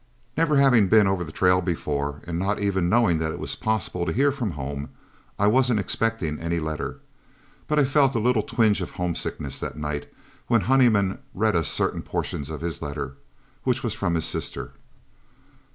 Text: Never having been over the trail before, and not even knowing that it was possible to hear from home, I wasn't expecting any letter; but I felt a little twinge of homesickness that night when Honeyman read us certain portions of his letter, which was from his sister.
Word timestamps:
Never 0.35 0.57
having 0.57 0.87
been 0.87 1.05
over 1.05 1.23
the 1.23 1.31
trail 1.31 1.61
before, 1.61 2.21
and 2.25 2.39
not 2.39 2.57
even 2.59 2.89
knowing 2.89 3.19
that 3.19 3.31
it 3.31 3.37
was 3.37 3.53
possible 3.53 4.03
to 4.07 4.11
hear 4.11 4.31
from 4.31 4.49
home, 4.53 4.89
I 5.37 5.45
wasn't 5.45 5.79
expecting 5.79 6.39
any 6.39 6.59
letter; 6.59 7.01
but 7.67 7.77
I 7.77 7.83
felt 7.83 8.15
a 8.15 8.19
little 8.19 8.41
twinge 8.41 8.81
of 8.81 8.93
homesickness 8.93 9.59
that 9.59 9.77
night 9.77 10.11
when 10.47 10.61
Honeyman 10.61 11.19
read 11.35 11.55
us 11.55 11.67
certain 11.69 12.01
portions 12.01 12.49
of 12.49 12.61
his 12.61 12.81
letter, 12.81 13.13
which 13.63 13.83
was 13.83 13.93
from 13.93 14.15
his 14.15 14.25
sister. 14.25 14.71